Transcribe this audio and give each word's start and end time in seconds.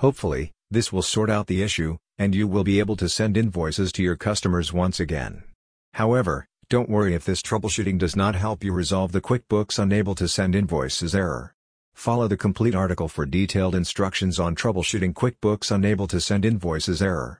Hopefully, 0.00 0.52
this 0.70 0.90
will 0.90 1.02
sort 1.02 1.28
out 1.28 1.46
the 1.46 1.62
issue, 1.62 1.98
and 2.16 2.34
you 2.34 2.48
will 2.48 2.64
be 2.64 2.78
able 2.78 2.96
to 2.96 3.06
send 3.06 3.36
invoices 3.36 3.92
to 3.92 4.02
your 4.02 4.16
customers 4.16 4.72
once 4.72 4.98
again. 4.98 5.42
However, 5.92 6.46
don't 6.70 6.88
worry 6.88 7.14
if 7.14 7.26
this 7.26 7.42
troubleshooting 7.42 7.98
does 7.98 8.16
not 8.16 8.34
help 8.34 8.64
you 8.64 8.72
resolve 8.72 9.12
the 9.12 9.20
QuickBooks 9.20 9.78
Unable 9.78 10.14
to 10.14 10.26
Send 10.26 10.54
Invoices 10.54 11.14
error. 11.14 11.54
Follow 11.92 12.28
the 12.28 12.38
complete 12.38 12.74
article 12.74 13.08
for 13.08 13.26
detailed 13.26 13.74
instructions 13.74 14.40
on 14.40 14.54
troubleshooting 14.54 15.12
QuickBooks 15.12 15.70
Unable 15.70 16.06
to 16.06 16.18
Send 16.18 16.46
Invoices 16.46 17.02
error. 17.02 17.38